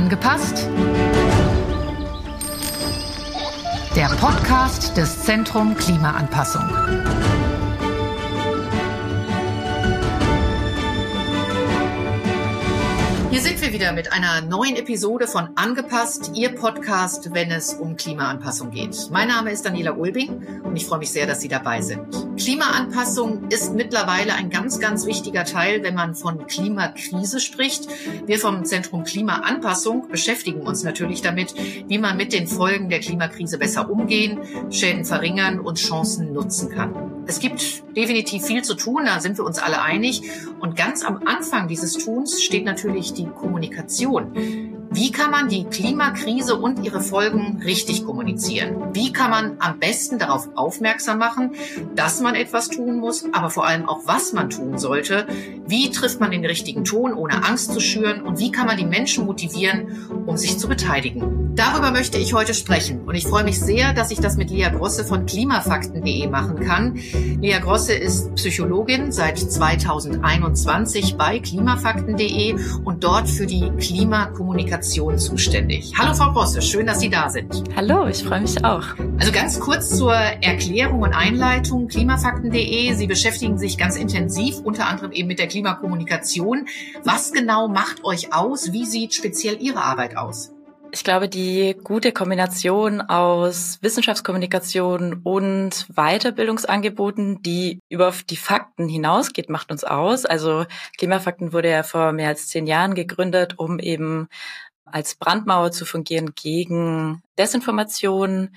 [0.00, 0.66] Angepasst?
[3.94, 6.64] Der Podcast des Zentrum Klimaanpassung.
[13.40, 17.96] Hier sind wir wieder mit einer neuen Episode von Angepasst, Ihr Podcast, wenn es um
[17.96, 19.08] Klimaanpassung geht.
[19.10, 22.02] Mein Name ist Daniela Ulbing und ich freue mich sehr, dass Sie dabei sind.
[22.36, 27.88] Klimaanpassung ist mittlerweile ein ganz, ganz wichtiger Teil, wenn man von Klimakrise spricht.
[28.26, 33.56] Wir vom Zentrum Klimaanpassung beschäftigen uns natürlich damit, wie man mit den Folgen der Klimakrise
[33.56, 34.38] besser umgehen,
[34.70, 37.19] Schäden verringern und Chancen nutzen kann.
[37.30, 40.22] Es gibt definitiv viel zu tun, da sind wir uns alle einig.
[40.58, 44.32] Und ganz am Anfang dieses Tuns steht natürlich die Kommunikation.
[44.90, 48.92] Wie kann man die Klimakrise und ihre Folgen richtig kommunizieren?
[48.94, 51.52] Wie kann man am besten darauf aufmerksam machen,
[51.94, 55.28] dass man etwas tun muss, aber vor allem auch, was man tun sollte?
[55.68, 58.22] Wie trifft man den richtigen Ton, ohne Angst zu schüren?
[58.22, 61.49] Und wie kann man die Menschen motivieren, um sich zu beteiligen?
[61.60, 63.02] Darüber möchte ich heute sprechen.
[63.02, 66.98] Und ich freue mich sehr, dass ich das mit Lea Grosse von klimafakten.de machen kann.
[67.38, 75.92] Lea Grosse ist Psychologin seit 2021 bei klimafakten.de und dort für die Klimakommunikation Kommunikation zuständig.
[75.98, 77.62] Hallo Frau Grosse, schön, dass Sie da sind.
[77.76, 78.84] Hallo, ich freue mich auch.
[79.18, 81.88] Also ganz kurz zur Erklärung und Einleitung.
[81.88, 86.66] Klimafakten.de, Sie beschäftigen sich ganz intensiv unter anderem eben mit der Klimakommunikation.
[87.04, 88.72] Was genau macht euch aus?
[88.72, 90.52] Wie sieht speziell Ihre Arbeit aus?
[90.92, 99.70] Ich glaube, die gute Kombination aus Wissenschaftskommunikation und Weiterbildungsangeboten, die über die Fakten hinausgeht, macht
[99.70, 100.26] uns aus.
[100.26, 100.66] Also
[100.98, 104.28] Klimafakten wurde ja vor mehr als zehn Jahren gegründet, um eben
[104.84, 108.50] als Brandmauer zu fungieren gegen Desinformation.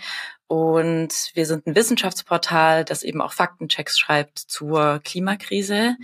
[0.48, 5.96] Und wir sind ein Wissenschaftsportal, das eben auch Faktenchecks schreibt zur Klimakrise,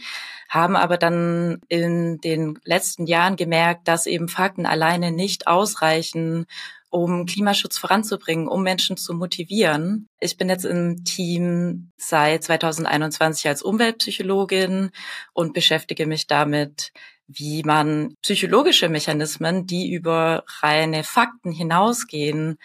[0.47, 6.45] haben aber dann in den letzten Jahren gemerkt, dass eben Fakten alleine nicht ausreichen,
[6.89, 10.07] um Klimaschutz voranzubringen, um Menschen zu motivieren.
[10.19, 14.89] Ich bin jetzt im Team seit 2021 als Umweltpsychologin
[15.33, 16.91] und beschäftige mich damit,
[17.27, 22.57] wie man psychologische Mechanismen, die über reine Fakten hinausgehen,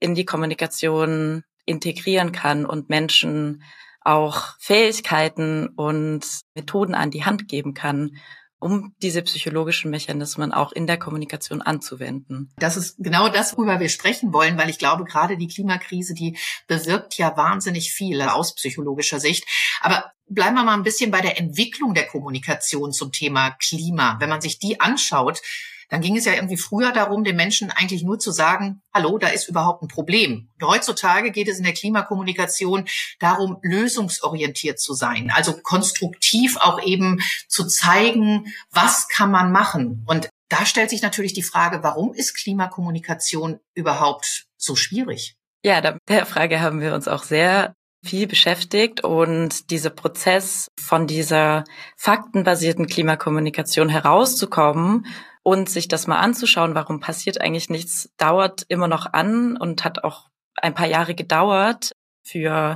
[0.00, 3.62] in die Kommunikation integrieren kann und Menschen
[4.00, 8.16] auch Fähigkeiten und Methoden an die Hand geben kann,
[8.58, 12.50] um diese psychologischen Mechanismen auch in der Kommunikation anzuwenden.
[12.56, 16.36] Das ist genau das, worüber wir sprechen wollen, weil ich glaube, gerade die Klimakrise, die
[16.66, 19.44] bewirkt ja wahnsinnig viel aus psychologischer Sicht.
[19.80, 24.16] Aber bleiben wir mal ein bisschen bei der Entwicklung der Kommunikation zum Thema Klima.
[24.20, 25.40] Wenn man sich die anschaut,
[25.88, 29.28] dann ging es ja irgendwie früher darum, den Menschen eigentlich nur zu sagen, hallo, da
[29.28, 30.50] ist überhaupt ein Problem.
[30.60, 32.86] Und heutzutage geht es in der Klimakommunikation
[33.18, 40.04] darum, lösungsorientiert zu sein, also konstruktiv auch eben zu zeigen, was kann man machen.
[40.06, 45.36] Und da stellt sich natürlich die Frage, warum ist Klimakommunikation überhaupt so schwierig?
[45.64, 51.64] Ja, der Frage haben wir uns auch sehr viel beschäftigt und dieser Prozess von dieser
[51.96, 55.06] faktenbasierten Klimakommunikation herauszukommen
[55.48, 60.04] und sich das mal anzuschauen, warum passiert eigentlich nichts, dauert immer noch an und hat
[60.04, 61.92] auch ein paar Jahre gedauert
[62.22, 62.74] für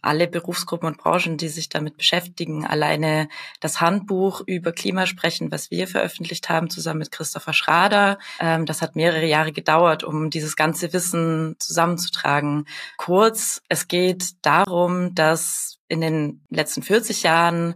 [0.00, 2.64] alle Berufsgruppen und Branchen, die sich damit beschäftigen.
[2.64, 3.28] Alleine
[3.60, 8.96] das Handbuch über Klimasprechen, was wir veröffentlicht haben, zusammen mit Christopher Schrader, ähm, das hat
[8.96, 12.64] mehrere Jahre gedauert, um dieses ganze Wissen zusammenzutragen.
[12.96, 17.74] Kurz, es geht darum, dass in den letzten 40 Jahren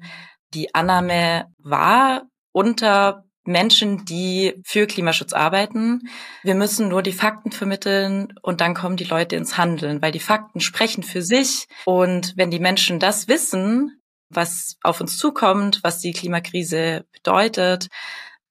[0.55, 2.23] die Annahme war,
[2.53, 6.09] unter Menschen, die für Klimaschutz arbeiten.
[6.43, 10.21] Wir müssen nur die Fakten vermitteln und dann kommen die Leute ins Handeln, weil die
[10.21, 11.67] Fakten sprechen für sich.
[11.85, 17.89] Und wenn die Menschen das wissen, was auf uns zukommt, was die Klimakrise bedeutet,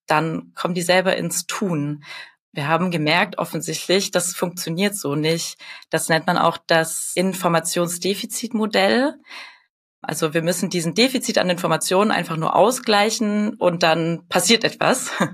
[0.07, 2.03] dann kommen die selber ins Tun.
[2.53, 5.57] Wir haben gemerkt, offensichtlich, das funktioniert so nicht.
[5.89, 9.15] Das nennt man auch das Informationsdefizitmodell.
[10.01, 15.11] Also wir müssen diesen Defizit an Informationen einfach nur ausgleichen und dann passiert etwas.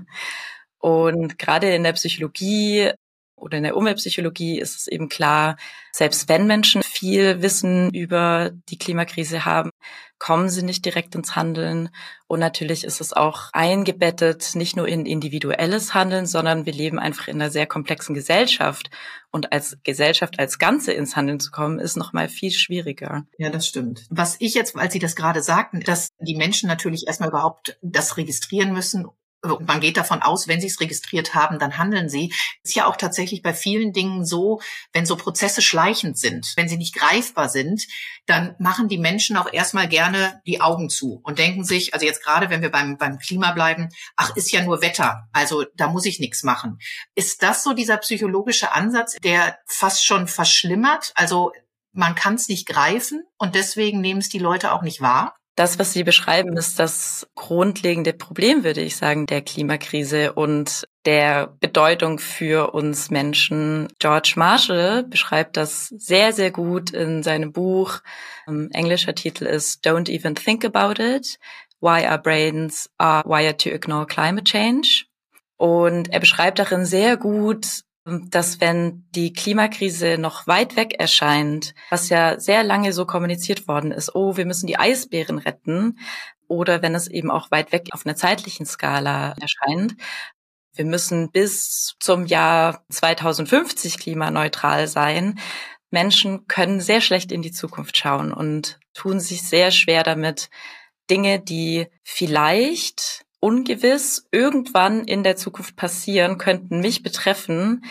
[0.80, 2.92] Und gerade in der Psychologie
[3.40, 5.56] oder in der Umweltpsychologie ist es eben klar,
[5.92, 9.70] selbst wenn Menschen viel Wissen über die Klimakrise haben,
[10.18, 11.90] kommen sie nicht direkt ins Handeln.
[12.26, 17.28] Und natürlich ist es auch eingebettet, nicht nur in individuelles Handeln, sondern wir leben einfach
[17.28, 18.90] in einer sehr komplexen Gesellschaft.
[19.30, 23.24] Und als Gesellschaft als Ganze ins Handeln zu kommen, ist noch mal viel schwieriger.
[23.38, 24.06] Ja, das stimmt.
[24.10, 28.16] Was ich jetzt, als Sie das gerade sagten, dass die Menschen natürlich erstmal überhaupt das
[28.16, 29.06] registrieren müssen
[29.42, 32.32] man geht davon aus, wenn sie es registriert haben, dann handeln sie.
[32.62, 34.60] Ist ja auch tatsächlich bei vielen Dingen so,
[34.92, 37.86] wenn so Prozesse schleichend sind, wenn sie nicht greifbar sind,
[38.26, 42.22] dann machen die Menschen auch erstmal gerne die Augen zu und denken sich, also jetzt
[42.22, 46.04] gerade, wenn wir beim, beim Klima bleiben, ach, ist ja nur Wetter, also da muss
[46.04, 46.78] ich nichts machen.
[47.14, 51.12] Ist das so dieser psychologische Ansatz, der fast schon verschlimmert?
[51.14, 51.52] Also
[51.92, 55.37] man kann es nicht greifen und deswegen nehmen es die Leute auch nicht wahr?
[55.58, 61.48] Das, was Sie beschreiben, ist das grundlegende Problem, würde ich sagen, der Klimakrise und der
[61.58, 63.88] Bedeutung für uns Menschen.
[63.98, 67.98] George Marshall beschreibt das sehr, sehr gut in seinem Buch.
[68.46, 71.40] Um, englischer Titel ist Don't Even Think About It.
[71.80, 75.06] Why Our Brains Are Wired to Ignore Climate Change.
[75.56, 77.82] Und er beschreibt darin sehr gut,
[78.30, 83.92] dass wenn die Klimakrise noch weit weg erscheint, was ja sehr lange so kommuniziert worden
[83.92, 85.98] ist, oh, wir müssen die Eisbären retten,
[86.48, 89.96] oder wenn es eben auch weit weg auf einer zeitlichen Skala erscheint,
[90.74, 95.38] wir müssen bis zum Jahr 2050 klimaneutral sein.
[95.90, 100.50] Menschen können sehr schlecht in die Zukunft schauen und tun sich sehr schwer damit,
[101.10, 107.84] Dinge, die vielleicht ungewiss irgendwann in der Zukunft passieren, könnten mich betreffen,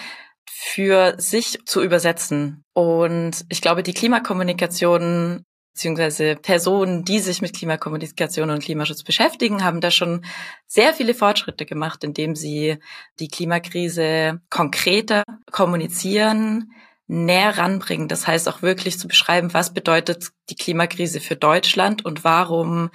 [0.49, 2.63] für sich zu übersetzen.
[2.73, 5.45] Und ich glaube, die Klimakommunikation
[5.77, 10.25] beziehungsweise Personen, die sich mit Klimakommunikation und Klimaschutz beschäftigen, haben da schon
[10.65, 12.77] sehr viele Fortschritte gemacht, indem sie
[13.19, 16.71] die Klimakrise konkreter kommunizieren,
[17.05, 18.07] näher ranbringen.
[18.07, 22.89] Das heißt auch wirklich zu beschreiben, was bedeutet die Klimakrise für Deutschland und warum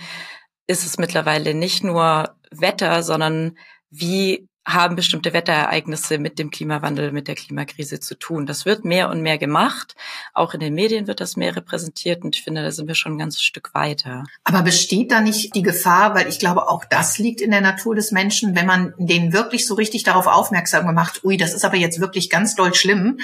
[0.67, 3.57] ist es mittlerweile nicht nur Wetter, sondern
[3.91, 8.47] wie haben bestimmte Wetterereignisse mit dem Klimawandel, mit der Klimakrise zu tun.
[8.47, 9.97] Das wird mehr und mehr gemacht.
[10.35, 13.15] Auch in den Medien wird das mehr repräsentiert und ich finde, da sind wir schon
[13.15, 14.25] ein ganzes Stück weiter.
[14.45, 17.97] Aber besteht da nicht die Gefahr, weil ich glaube, auch das liegt in der Natur
[17.97, 21.77] des Menschen, wenn man den wirklich so richtig darauf aufmerksam gemacht, ui, das ist aber
[21.77, 23.19] jetzt wirklich ganz doll schlimm,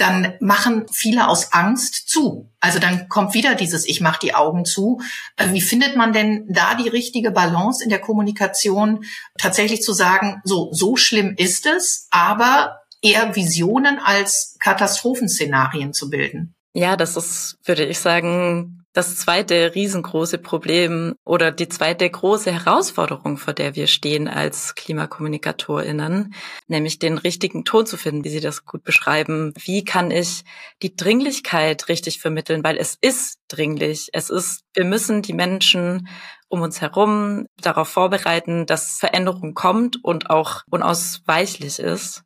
[0.00, 2.50] dann machen viele aus Angst zu.
[2.60, 5.00] Also dann kommt wieder dieses Ich mach die Augen zu.
[5.36, 9.04] Äh, wie findet man denn da die richtige Balance in der Kommunikation,
[9.38, 16.54] tatsächlich zu sagen, so, so schlimm ist es, aber eher Visionen als Katastrophenszenarien zu bilden?
[16.72, 23.36] Ja, das ist, würde ich sagen, das zweite riesengroße Problem oder die zweite große Herausforderung,
[23.36, 26.34] vor der wir stehen als KlimakommunikatorInnen,
[26.66, 29.52] nämlich den richtigen Ton zu finden, wie Sie das gut beschreiben.
[29.62, 30.42] Wie kann ich
[30.82, 32.64] die Dringlichkeit richtig vermitteln?
[32.64, 34.08] Weil es ist dringlich.
[34.12, 36.08] Es ist, wir müssen die Menschen
[36.48, 42.24] um uns herum darauf vorbereiten, dass Veränderung kommt und auch unausweichlich ist.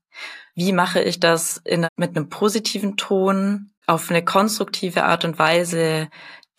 [0.54, 6.08] Wie mache ich das in, mit einem positiven Ton, auf eine konstruktive Art und Weise,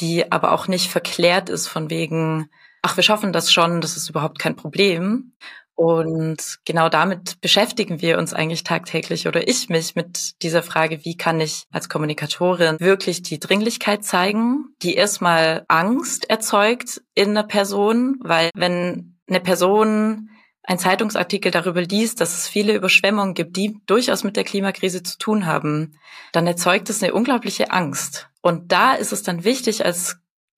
[0.02, 2.50] die aber auch nicht verklärt ist von wegen,
[2.82, 5.34] ach, wir schaffen das schon, das ist überhaupt kein Problem.
[5.76, 11.18] Und genau damit beschäftigen wir uns eigentlich tagtäglich oder ich mich mit dieser Frage, wie
[11.18, 18.16] kann ich als Kommunikatorin wirklich die Dringlichkeit zeigen, die erstmal Angst erzeugt in einer Person,
[18.22, 20.30] weil wenn eine Person
[20.64, 25.18] ein Zeitungsartikel darüber liest, dass es viele Überschwemmungen gibt, die durchaus mit der Klimakrise zu
[25.18, 25.98] tun haben,
[26.32, 28.30] dann erzeugt es eine unglaubliche Angst.
[28.46, 30.18] Und da ist es dann wichtig, als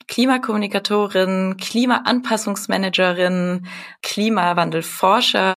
[0.09, 3.65] Klimakommunikatorin, Klimaanpassungsmanagerin,
[4.01, 5.53] Klimawandelforscher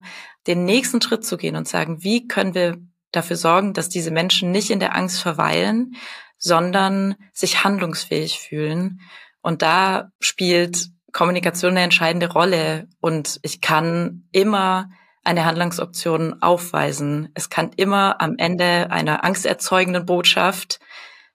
[0.46, 2.76] den nächsten Schritt zu gehen und sagen, wie können wir
[3.10, 5.96] dafür sorgen, dass diese Menschen nicht in der Angst verweilen,
[6.38, 9.00] sondern sich handlungsfähig fühlen.
[9.42, 14.88] Und da spielt Kommunikation eine entscheidende Rolle und ich kann immer
[15.24, 17.30] eine Handlungsoption aufweisen.
[17.34, 20.78] Es kann immer am Ende einer angsterzeugenden Botschaft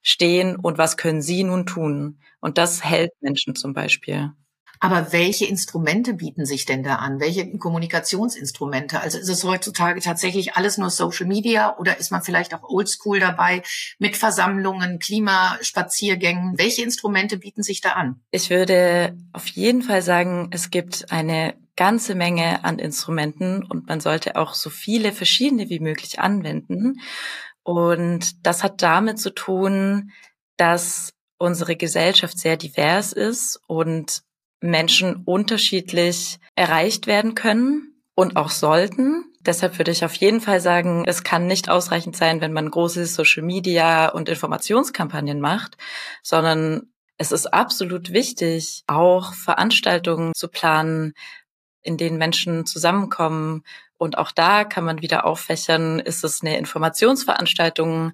[0.06, 2.20] stehen und was können Sie nun tun?
[2.40, 4.32] Und das hält Menschen zum Beispiel.
[4.80, 7.20] Aber welche Instrumente bieten sich denn da an?
[7.20, 9.00] Welche Kommunikationsinstrumente?
[9.00, 13.20] Also ist es heutzutage tatsächlich alles nur Social Media oder ist man vielleicht auch oldschool
[13.20, 13.64] dabei
[14.00, 16.58] mit Versammlungen, Klimaspaziergängen?
[16.58, 18.22] Welche Instrumente bieten sich da an?
[18.32, 24.00] Ich würde auf jeden Fall sagen, es gibt eine ganze Menge an Instrumenten und man
[24.00, 27.00] sollte auch so viele verschiedene wie möglich anwenden.
[27.66, 30.12] Und das hat damit zu tun,
[30.56, 34.22] dass unsere Gesellschaft sehr divers ist und
[34.62, 39.26] Menschen unterschiedlich erreicht werden können und auch sollten.
[39.42, 43.06] Deshalb würde ich auf jeden Fall sagen, es kann nicht ausreichend sein, wenn man große
[43.08, 45.76] Social Media und Informationskampagnen macht,
[46.22, 51.14] sondern es ist absolut wichtig, auch Veranstaltungen zu planen,
[51.82, 53.64] in denen Menschen zusammenkommen.
[54.06, 58.14] Und auch da kann man wieder auffächern, ist es eine Informationsveranstaltung,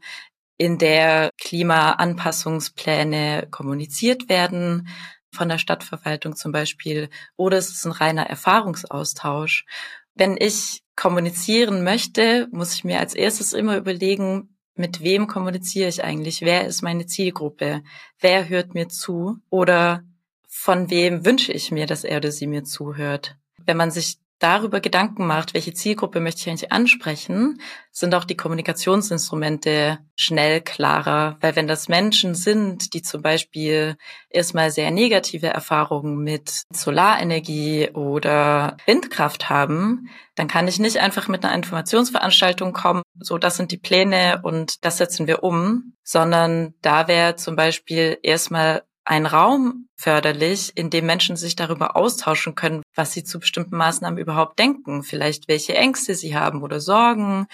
[0.58, 4.88] in der Klimaanpassungspläne kommuniziert werden
[5.34, 9.66] von der Stadtverwaltung zum Beispiel, oder es ist ein reiner Erfahrungsaustausch.
[10.14, 16.04] wenn ich kommunizieren möchte, muss ich mir als erstes immer überlegen, mit wem kommuniziere ich
[16.04, 16.42] eigentlich?
[16.42, 17.84] Wer ist meine Zielgruppe?
[18.20, 19.38] Wer hört mir zu?
[19.50, 20.04] Oder
[20.48, 23.38] von wem wünsche ich mir, dass er oder sie mir zuhört?
[23.66, 28.36] Wenn man sich darüber Gedanken macht, welche Zielgruppe möchte ich eigentlich ansprechen, sind auch die
[28.36, 31.38] Kommunikationsinstrumente schnell klarer.
[31.42, 33.98] Weil wenn das Menschen sind, die zum Beispiel
[34.30, 41.46] erstmal sehr negative Erfahrungen mit Solarenergie oder Windkraft haben, dann kann ich nicht einfach mit
[41.46, 47.08] einer Informationsveranstaltung kommen, so das sind die Pläne und das setzen wir um, sondern da
[47.08, 53.14] wäre zum Beispiel erstmal ein Raum förderlich, in dem Menschen sich darüber austauschen können, was
[53.14, 57.48] sie zu bestimmten Maßnahmen überhaupt denken, vielleicht welche Ängste sie haben oder Sorgen,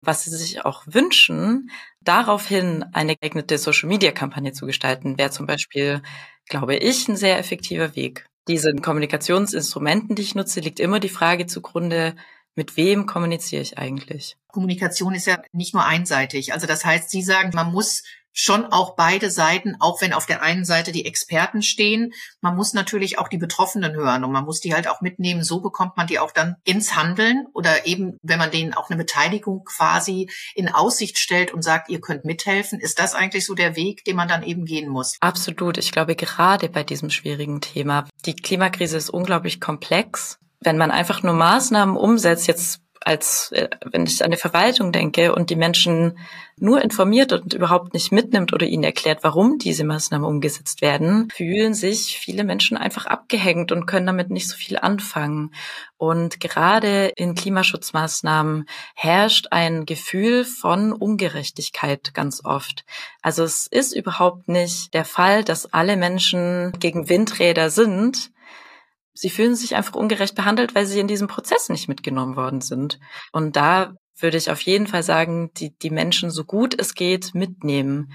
[0.00, 6.02] was sie sich auch wünschen, daraufhin eine geeignete Social-Media-Kampagne zu gestalten, wäre zum Beispiel,
[6.48, 8.24] glaube ich, ein sehr effektiver Weg.
[8.48, 12.14] Diesen Kommunikationsinstrumenten, die ich nutze, liegt immer die Frage zugrunde,
[12.54, 14.36] mit wem kommuniziere ich eigentlich?
[14.48, 16.52] Kommunikation ist ja nicht nur einseitig.
[16.52, 18.02] Also das heißt, Sie sagen, man muss
[18.38, 22.72] schon auch beide Seiten, auch wenn auf der einen Seite die Experten stehen, man muss
[22.72, 25.42] natürlich auch die Betroffenen hören und man muss die halt auch mitnehmen.
[25.42, 28.96] So bekommt man die auch dann ins Handeln oder eben, wenn man denen auch eine
[28.96, 33.74] Beteiligung quasi in Aussicht stellt und sagt, ihr könnt mithelfen, ist das eigentlich so der
[33.74, 35.16] Weg, den man dann eben gehen muss?
[35.20, 35.76] Absolut.
[35.76, 40.38] Ich glaube, gerade bei diesem schwierigen Thema, die Klimakrise ist unglaublich komplex.
[40.60, 45.34] Wenn man einfach nur Maßnahmen umsetzt, jetzt als äh, wenn ich an die Verwaltung denke
[45.34, 46.18] und die Menschen
[46.58, 51.72] nur informiert und überhaupt nicht mitnimmt oder ihnen erklärt, warum diese Maßnahmen umgesetzt werden, fühlen
[51.72, 55.54] sich viele Menschen einfach abgehängt und können damit nicht so viel anfangen.
[55.96, 62.84] Und gerade in Klimaschutzmaßnahmen herrscht ein Gefühl von Ungerechtigkeit ganz oft.
[63.22, 68.30] Also es ist überhaupt nicht der Fall, dass alle Menschen gegen Windräder sind,
[69.18, 73.00] sie fühlen sich einfach ungerecht behandelt, weil sie in diesem Prozess nicht mitgenommen worden sind.
[73.32, 77.34] Und da würde ich auf jeden Fall sagen, die, die Menschen so gut es geht
[77.34, 78.12] mitnehmen.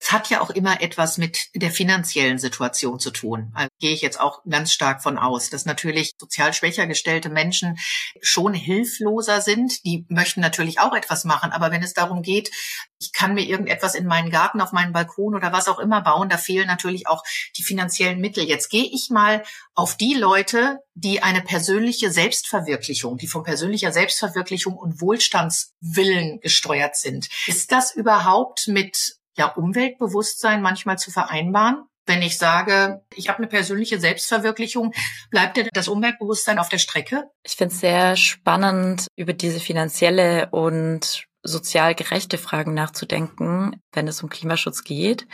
[0.00, 3.52] Es hat ja auch immer etwas mit der finanziellen Situation zu tun.
[3.54, 7.78] Also gehe ich jetzt auch ganz stark von aus, dass natürlich sozial schwächer gestellte Menschen
[8.20, 9.84] schon hilfloser sind.
[9.84, 12.50] Die möchten natürlich auch etwas machen, aber wenn es darum geht,
[12.98, 16.28] ich kann mir irgendetwas in meinen Garten, auf meinen Balkon oder was auch immer bauen,
[16.28, 17.22] da fehlen natürlich auch
[17.56, 18.44] die finanziellen Mittel.
[18.44, 19.42] Jetzt gehe ich mal
[19.74, 27.28] auf die Leute, die eine persönliche Selbstverwirklichung, die von persönlicher Selbstverwirklichung und Wohlstandswillen gesteuert sind.
[27.46, 31.84] Ist das überhaupt mit ja, Umweltbewusstsein manchmal zu vereinbaren.
[32.06, 34.92] Wenn ich sage, ich habe eine persönliche Selbstverwirklichung,
[35.30, 37.24] bleibt dir das Umweltbewusstsein auf der Strecke?
[37.42, 44.22] Ich finde es sehr spannend, über diese finanzielle und sozial gerechte Fragen nachzudenken, wenn es
[44.22, 45.26] um Klimaschutz geht.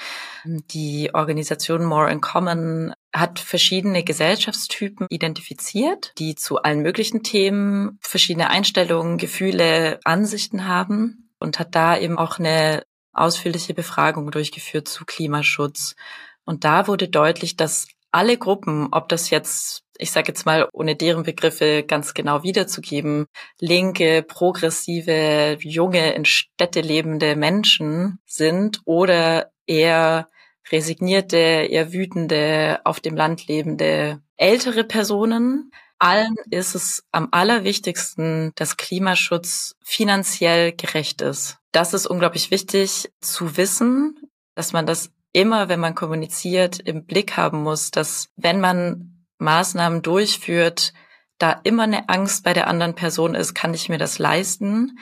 [0.44, 8.50] Die Organisation More in Common hat verschiedene Gesellschaftstypen identifiziert, die zu allen möglichen Themen verschiedene
[8.50, 15.96] Einstellungen, Gefühle, Ansichten haben und hat da eben auch eine ausführliche Befragung durchgeführt zu Klimaschutz.
[16.44, 20.96] Und da wurde deutlich, dass alle Gruppen, ob das jetzt, ich sage jetzt mal, ohne
[20.96, 23.26] deren Begriffe ganz genau wiederzugeben,
[23.60, 30.28] linke, progressive, junge, in Städte lebende Menschen sind oder eher
[30.70, 38.78] resignierte, eher wütende, auf dem Land lebende ältere Personen, allen ist es am allerwichtigsten, dass
[38.78, 41.59] Klimaschutz finanziell gerecht ist.
[41.72, 44.18] Das ist unglaublich wichtig zu wissen,
[44.54, 50.02] dass man das immer, wenn man kommuniziert, im Blick haben muss, dass wenn man Maßnahmen
[50.02, 50.92] durchführt,
[51.38, 54.98] da immer eine Angst bei der anderen Person ist, kann ich mir das leisten?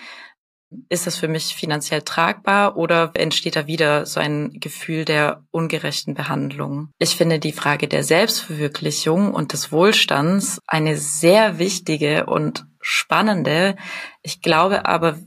[0.91, 6.15] Ist das für mich finanziell tragbar oder entsteht da wieder so ein Gefühl der ungerechten
[6.15, 6.91] Behandlung?
[6.99, 13.77] Ich finde die Frage der Selbstverwirklichung und des Wohlstands eine sehr wichtige und spannende.
[14.23, 15.19] Ich glaube aber,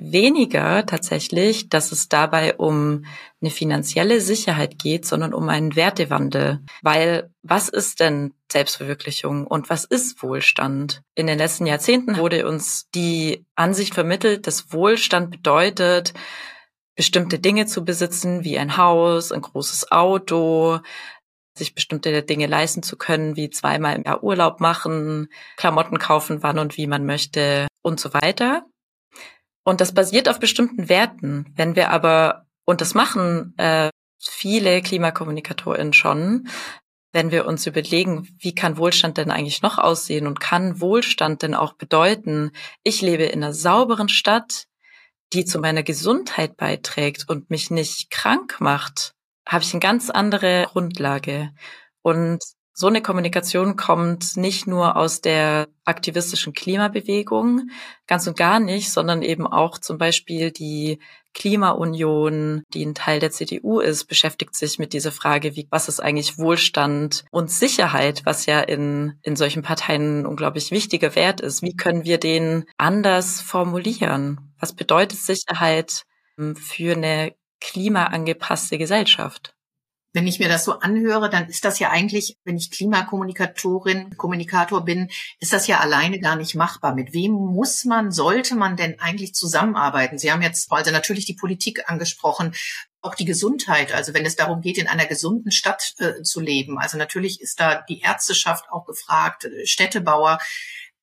[0.00, 3.04] weniger tatsächlich, dass es dabei um
[3.40, 6.60] eine finanzielle Sicherheit geht, sondern um einen Wertewandel.
[6.82, 11.02] Weil was ist denn Selbstverwirklichung und was ist Wohlstand?
[11.14, 16.14] In den letzten Jahrzehnten wurde uns die Ansicht vermittelt, dass Wohlstand bedeutet,
[16.96, 20.80] bestimmte Dinge zu besitzen, wie ein Haus, ein großes Auto,
[21.54, 26.58] sich bestimmte Dinge leisten zu können, wie zweimal im Jahr Urlaub machen, Klamotten kaufen, wann
[26.58, 28.66] und wie man möchte und so weiter.
[29.64, 31.52] Und das basiert auf bestimmten Werten.
[31.56, 36.48] Wenn wir aber, und das machen äh, viele KlimakommunikatorInnen schon,
[37.12, 41.54] wenn wir uns überlegen, wie kann Wohlstand denn eigentlich noch aussehen und kann Wohlstand denn
[41.54, 42.52] auch bedeuten,
[42.84, 44.66] ich lebe in einer sauberen Stadt,
[45.32, 49.14] die zu meiner Gesundheit beiträgt und mich nicht krank macht,
[49.46, 51.52] habe ich eine ganz andere Grundlage.
[52.02, 57.68] Und so eine Kommunikation kommt nicht nur aus der aktivistischen Klimabewegung,
[58.06, 61.00] ganz und gar nicht, sondern eben auch zum Beispiel die
[61.34, 66.00] Klimaunion, die ein Teil der CDU ist, beschäftigt sich mit dieser Frage, wie, was ist
[66.00, 71.62] eigentlich Wohlstand und Sicherheit, was ja in, in solchen Parteien unglaublich wichtiger Wert ist.
[71.62, 74.54] Wie können wir den anders formulieren?
[74.58, 76.04] Was bedeutet Sicherheit
[76.38, 79.54] ähm, für eine klimaangepasste Gesellschaft?
[80.12, 84.84] Wenn ich mir das so anhöre, dann ist das ja eigentlich, wenn ich Klimakommunikatorin, Kommunikator
[84.84, 86.94] bin, ist das ja alleine gar nicht machbar.
[86.94, 90.18] Mit wem muss man, sollte man denn eigentlich zusammenarbeiten?
[90.18, 92.54] Sie haben jetzt also natürlich die Politik angesprochen,
[93.02, 93.92] auch die Gesundheit.
[93.92, 96.78] Also wenn es darum geht, in einer gesunden Stadt äh, zu leben.
[96.78, 100.38] Also natürlich ist da die Ärzteschaft auch gefragt, äh, Städtebauer.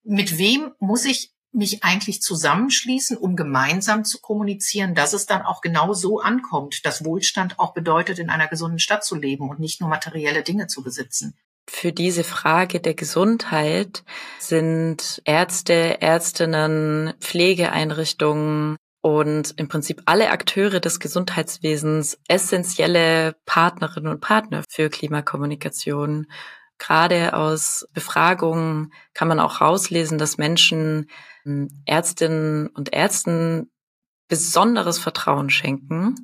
[0.04, 5.62] Mit wem muss ich mich eigentlich zusammenschließen, um gemeinsam zu kommunizieren, dass es dann auch
[5.62, 9.82] genau so ankommt, dass Wohlstand auch bedeutet, in einer gesunden Stadt zu leben und nicht
[9.82, 11.38] nur materielle Dinge zu besitzen.
[11.70, 14.04] Für diese Frage der Gesundheit
[14.40, 24.64] sind Ärzte, Ärztinnen, Pflegeeinrichtungen und im Prinzip alle Akteure des Gesundheitswesens essentielle Partnerinnen und Partner
[24.70, 26.28] für Klimakommunikation.
[26.78, 31.10] Gerade aus Befragungen kann man auch rauslesen, dass Menschen
[31.46, 33.72] ähm, Ärztinnen und Ärzten
[34.28, 36.16] besonderes Vertrauen schenken.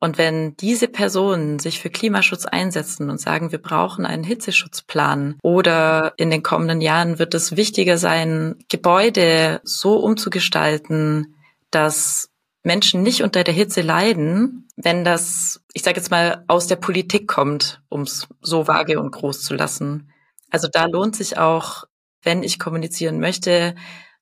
[0.00, 6.14] Und wenn diese Personen sich für Klimaschutz einsetzen und sagen, wir brauchen einen Hitzeschutzplan oder
[6.16, 11.34] in den kommenden Jahren wird es wichtiger sein, Gebäude so umzugestalten,
[11.72, 12.30] dass
[12.62, 17.28] Menschen nicht unter der Hitze leiden, wenn das, ich sage jetzt mal, aus der Politik
[17.28, 20.12] kommt, um es so vage und groß zu lassen.
[20.50, 21.84] Also da lohnt sich auch,
[22.22, 23.74] wenn ich kommunizieren möchte,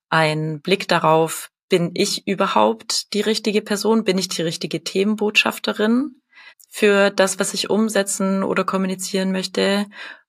[0.08, 4.04] ein Blick darauf, bin ich überhaupt die richtige Person?
[4.04, 6.20] Bin ich die richtige Themenbotschafterin
[6.68, 9.86] für das, was ich umsetzen oder kommunizieren möchte?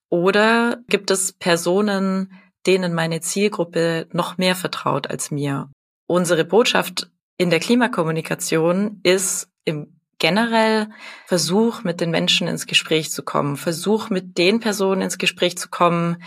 [0.10, 2.34] Oder gibt es Personen,
[2.66, 5.70] denen meine Zielgruppe noch mehr vertraut als mir?
[6.08, 10.90] Unsere Botschaft in der Klimakommunikation ist im generell
[11.26, 13.56] Versuch, mit den Menschen ins Gespräch zu kommen.
[13.56, 16.24] Versuch, mit den Personen ins Gespräch zu kommen,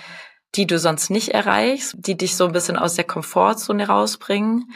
[0.54, 4.72] die du sonst nicht erreichst, die dich so ein bisschen aus der Komfortzone rausbringen.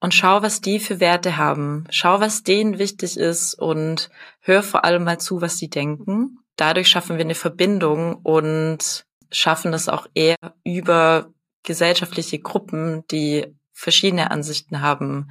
[0.00, 1.84] Und schau, was die für Werte haben.
[1.90, 4.10] Schau, was denen wichtig ist und
[4.40, 6.38] hör vor allem mal zu, was sie denken.
[6.56, 11.32] Dadurch schaffen wir eine Verbindung und schaffen es auch eher über
[11.64, 15.28] gesellschaftliche Gruppen, die verschiedene Ansichten haben,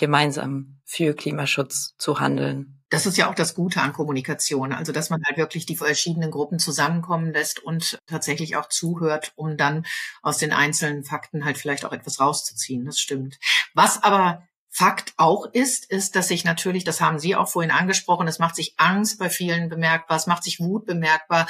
[0.00, 2.82] gemeinsam für Klimaschutz zu handeln.
[2.88, 6.32] Das ist ja auch das Gute an Kommunikation, also dass man halt wirklich die verschiedenen
[6.32, 9.86] Gruppen zusammenkommen lässt und tatsächlich auch zuhört, um dann
[10.22, 12.84] aus den einzelnen Fakten halt vielleicht auch etwas rauszuziehen.
[12.84, 13.38] Das stimmt.
[13.74, 18.28] Was aber Fakt auch ist, ist, dass sich natürlich, das haben Sie auch vorhin angesprochen,
[18.28, 21.48] es macht sich Angst bei vielen bemerkbar, es macht sich Wut bemerkbar.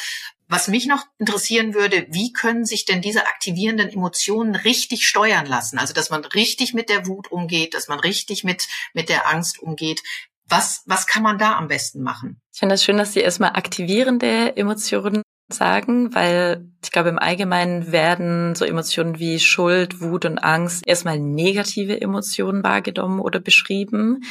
[0.48, 5.78] Was mich noch interessieren würde, wie können sich denn diese aktivierenden Emotionen richtig steuern lassen?
[5.78, 9.60] Also, dass man richtig mit der Wut umgeht, dass man richtig mit, mit der Angst
[9.60, 10.02] umgeht.
[10.48, 12.40] Was, was kann man da am besten machen?
[12.52, 17.92] Ich finde das schön, dass Sie erstmal aktivierende Emotionen sagen, weil ich glaube, im Allgemeinen
[17.92, 24.22] werden so Emotionen wie Schuld, Wut und Angst erstmal negative Emotionen wahrgenommen oder beschrieben.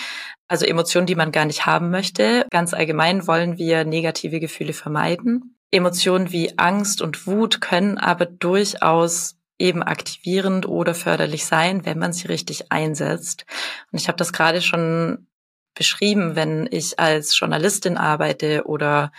[0.47, 2.45] Also Emotionen, die man gar nicht haben möchte.
[2.49, 5.55] Ganz allgemein wollen wir negative Gefühle vermeiden.
[5.71, 12.13] Emotionen wie Angst und Wut können aber durchaus eben aktivierend oder förderlich sein, wenn man
[12.13, 13.45] sie richtig einsetzt.
[13.91, 15.27] Und ich habe das gerade schon
[15.75, 19.11] beschrieben, wenn ich als Journalistin arbeite oder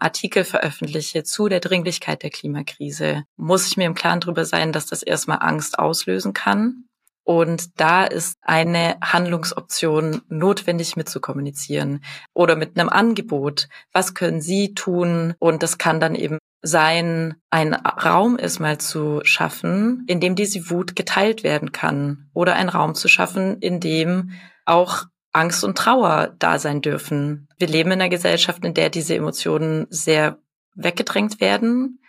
[0.00, 4.86] Artikel veröffentliche zu der Dringlichkeit der Klimakrise, muss ich mir im Klaren darüber sein, dass
[4.86, 6.84] das erstmal Angst auslösen kann.
[7.24, 13.68] Und da ist eine Handlungsoption notwendig mitzukommunizieren oder mit einem Angebot.
[13.92, 15.34] Was können Sie tun?
[15.38, 20.96] Und das kann dann eben sein, einen Raum erstmal zu schaffen, in dem diese Wut
[20.96, 24.30] geteilt werden kann oder einen Raum zu schaffen, in dem
[24.64, 27.48] auch Angst und Trauer da sein dürfen.
[27.58, 30.38] Wir leben in einer Gesellschaft, in der diese Emotionen sehr
[30.74, 32.00] weggedrängt werden.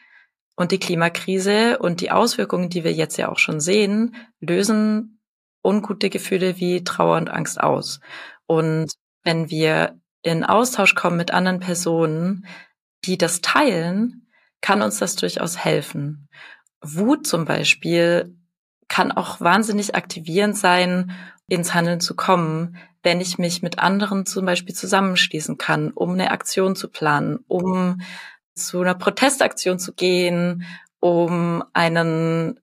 [0.55, 5.21] Und die Klimakrise und die Auswirkungen, die wir jetzt ja auch schon sehen, lösen
[5.63, 7.99] ungute Gefühle wie Trauer und Angst aus.
[8.45, 8.91] Und
[9.23, 12.45] wenn wir in Austausch kommen mit anderen Personen,
[13.05, 14.27] die das teilen,
[14.61, 16.27] kann uns das durchaus helfen.
[16.81, 18.35] Wut zum Beispiel
[18.87, 21.11] kann auch wahnsinnig aktivierend sein,
[21.49, 26.31] ins Handeln zu kommen, wenn ich mich mit anderen zum Beispiel zusammenschließen kann, um eine
[26.31, 28.01] Aktion zu planen, um
[28.55, 30.65] zu einer Protestaktion zu gehen,
[30.99, 32.59] um einen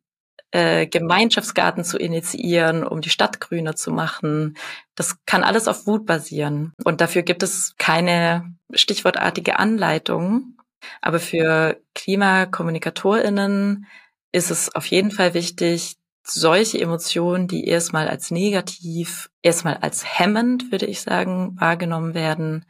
[0.51, 4.57] äh, Gemeinschaftsgarten zu initiieren, um die Stadt grüner zu machen.
[4.95, 6.73] Das kann alles auf Wut basieren.
[6.85, 10.59] Und dafür gibt es keine stichwortartige Anleitung.
[11.01, 13.87] Aber für KlimakommunikatorInnen
[14.33, 15.97] ist es auf jeden Fall wichtig,
[16.29, 22.67] solche Emotionen, die erstmal als negativ, erstmal als hemmend, würde ich sagen, wahrgenommen werden,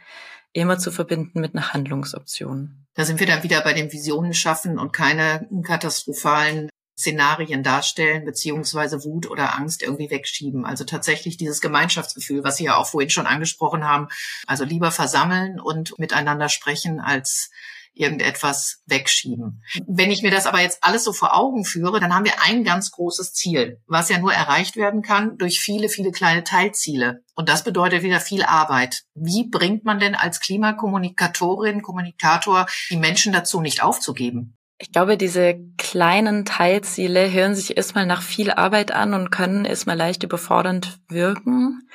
[0.52, 2.86] immer zu verbinden mit einer Handlungsoption.
[2.94, 9.04] Da sind wir dann wieder bei dem Visionen schaffen und keine katastrophalen Szenarien darstellen, beziehungsweise
[9.04, 10.64] Wut oder Angst irgendwie wegschieben.
[10.64, 14.08] Also tatsächlich dieses Gemeinschaftsgefühl, was Sie ja auch vorhin schon angesprochen haben.
[14.46, 17.50] Also lieber versammeln und miteinander sprechen, als
[17.96, 19.62] irgendetwas wegschieben.
[19.86, 22.62] Wenn ich mir das aber jetzt alles so vor Augen führe, dann haben wir ein
[22.62, 27.24] ganz großes Ziel, was ja nur erreicht werden kann durch viele, viele kleine Teilziele.
[27.34, 29.02] Und das bedeutet wieder viel Arbeit.
[29.14, 34.56] Wie bringt man denn als Klimakommunikatorin, Kommunikator die Menschen dazu, nicht aufzugeben?
[34.78, 39.96] Ich glaube, diese kleinen Teilziele hören sich erstmal nach viel Arbeit an und können erstmal
[39.96, 41.88] leicht überfordernd wirken.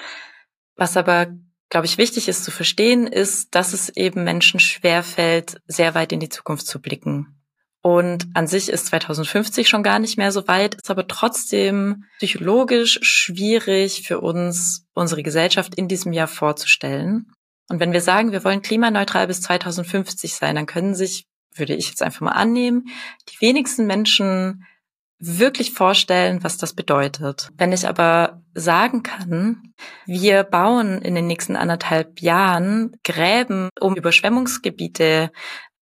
[0.76, 1.28] Was aber
[1.72, 6.20] glaube ich, wichtig ist zu verstehen, ist, dass es eben Menschen schwerfällt, sehr weit in
[6.20, 7.42] die Zukunft zu blicken.
[7.82, 13.00] Und an sich ist 2050 schon gar nicht mehr so weit, ist aber trotzdem psychologisch
[13.02, 17.32] schwierig für uns, unsere Gesellschaft in diesem Jahr vorzustellen.
[17.70, 21.88] Und wenn wir sagen, wir wollen klimaneutral bis 2050 sein, dann können sich, würde ich
[21.88, 22.90] jetzt einfach mal annehmen,
[23.30, 24.66] die wenigsten Menschen
[25.22, 27.50] wirklich vorstellen, was das bedeutet.
[27.58, 29.74] Wenn ich aber sagen kann,
[30.06, 35.32] wir bauen in den nächsten anderthalb Jahren Gräben, um Überschwemmungsgebiete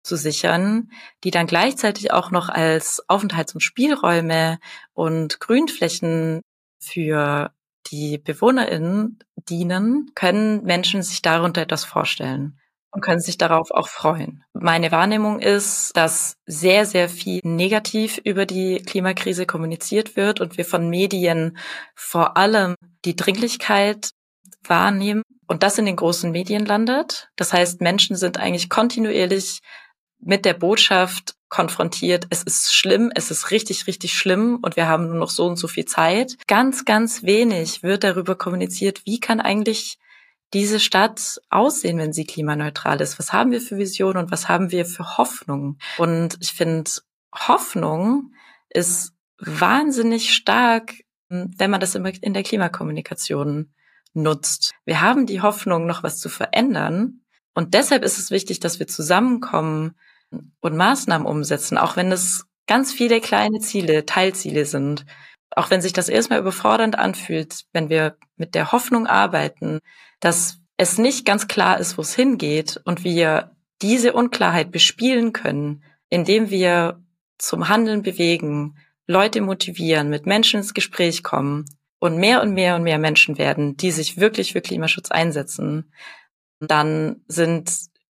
[0.03, 0.89] zu sichern,
[1.23, 4.59] die dann gleichzeitig auch noch als Aufenthalts- und Spielräume
[4.93, 6.41] und Grünflächen
[6.81, 7.51] für
[7.87, 12.59] die BewohnerInnen dienen, können Menschen sich darunter etwas vorstellen
[12.91, 14.43] und können sich darauf auch freuen.
[14.53, 20.65] Meine Wahrnehmung ist, dass sehr, sehr viel negativ über die Klimakrise kommuniziert wird und wir
[20.65, 21.57] von Medien
[21.95, 22.75] vor allem
[23.05, 24.09] die Dringlichkeit
[24.63, 27.29] wahrnehmen und das in den großen Medien landet.
[27.35, 29.59] Das heißt, Menschen sind eigentlich kontinuierlich
[30.19, 35.07] mit der Botschaft konfrontiert, es ist schlimm, es ist richtig, richtig schlimm und wir haben
[35.07, 36.35] nur noch so und so viel Zeit.
[36.47, 39.97] Ganz, ganz wenig wird darüber kommuniziert, wie kann eigentlich
[40.53, 43.19] diese Stadt aussehen, wenn sie klimaneutral ist?
[43.19, 45.77] Was haben wir für Visionen und was haben wir für Hoffnung?
[45.97, 46.89] Und ich finde,
[47.33, 48.33] Hoffnung
[48.69, 50.93] ist wahnsinnig stark,
[51.29, 53.73] wenn man das in der Klimakommunikation
[54.13, 54.73] nutzt.
[54.85, 57.21] Wir haben die Hoffnung, noch was zu verändern.
[57.53, 59.95] Und deshalb ist es wichtig, dass wir zusammenkommen
[60.59, 65.05] und Maßnahmen umsetzen, auch wenn es ganz viele kleine Ziele, Teilziele sind.
[65.51, 69.79] Auch wenn sich das erstmal überfordernd anfühlt, wenn wir mit der Hoffnung arbeiten,
[70.19, 75.83] dass es nicht ganz klar ist, wo es hingeht und wir diese Unklarheit bespielen können,
[76.09, 77.03] indem wir
[77.37, 78.77] zum Handeln bewegen,
[79.07, 81.65] Leute motivieren, mit Menschen ins Gespräch kommen
[81.99, 85.91] und mehr und mehr und mehr Menschen werden, die sich wirklich für Klimaschutz einsetzen,
[86.59, 87.71] dann sind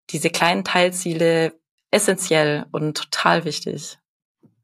[0.09, 1.53] diese kleinen Teilziele
[1.91, 3.97] essentiell und total wichtig.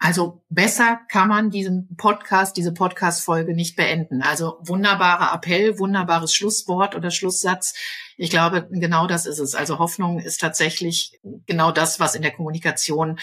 [0.03, 4.21] Also besser kann man diesen Podcast, diese Podcast-Folge nicht beenden.
[4.21, 7.73] Also wunderbarer Appell, wunderbares Schlusswort oder Schlusssatz.
[8.17, 9.55] Ich glaube, genau das ist es.
[9.55, 13.17] Also Hoffnung ist tatsächlich genau das, was in der Kommunikation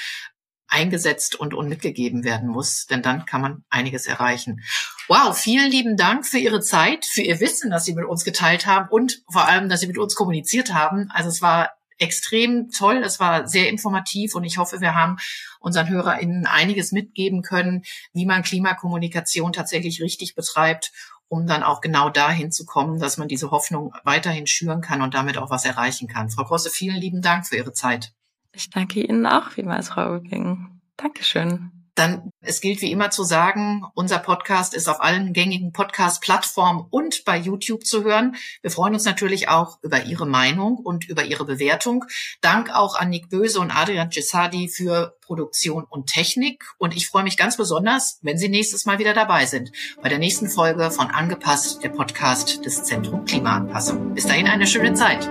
[0.69, 4.63] eingesetzt und, und mitgegeben werden muss, denn dann kann man einiges erreichen.
[5.07, 8.65] Wow, vielen lieben Dank für Ihre Zeit, für Ihr Wissen, das Sie mit uns geteilt
[8.65, 11.11] haben und vor allem, dass Sie mit uns kommuniziert haben.
[11.13, 13.03] Also es war extrem toll.
[13.05, 15.17] Es war sehr informativ und ich hoffe, wir haben
[15.61, 17.83] unseren HörerInnen einiges mitgeben können,
[18.13, 20.93] wie man Klimakommunikation tatsächlich richtig betreibt,
[21.29, 25.15] um dann auch genau dahin zu kommen, dass man diese Hoffnung weiterhin schüren kann und
[25.15, 26.31] damit auch was erreichen kann.
[26.31, 28.13] Frau Grosse, vielen lieben Dank für Ihre Zeit.
[28.53, 30.81] Ich danke Ihnen auch vielmals, Frau Ulbing.
[30.97, 31.80] Dankeschön.
[32.01, 37.27] Dann, es gilt wie immer zu sagen, unser Podcast ist auf allen gängigen Podcast-Plattformen und
[37.27, 38.37] bei YouTube zu hören.
[38.63, 42.07] Wir freuen uns natürlich auch über Ihre Meinung und über Ihre Bewertung.
[42.41, 46.65] Dank auch an Nick Böse und Adrian Cesadi für Produktion und Technik.
[46.79, 49.71] Und ich freue mich ganz besonders, wenn Sie nächstes Mal wieder dabei sind
[50.03, 54.15] bei der nächsten Folge von Angepasst, der Podcast des Zentrum Klimaanpassung.
[54.15, 55.29] Bis dahin eine schöne Zeit.